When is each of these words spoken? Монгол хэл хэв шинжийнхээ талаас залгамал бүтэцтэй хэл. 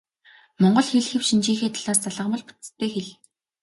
Монгол 0.61 0.87
хэл 0.91 1.07
хэв 1.09 1.23
шинжийнхээ 1.29 1.71
талаас 1.73 1.99
залгамал 2.03 2.43
бүтэцтэй 2.45 2.89
хэл. 2.95 3.09